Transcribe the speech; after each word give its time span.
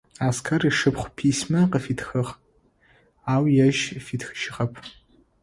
Аскэр 0.27 0.61
ышыпхъу 0.69 1.11
письма 1.15 1.61
къыфитхыгъ, 1.71 2.29
ау 3.33 3.43
ежь 3.65 3.83
фитхыжьыгъэп. 4.05 4.73